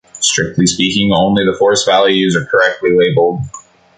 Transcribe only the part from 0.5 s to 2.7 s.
speaking, only the force values are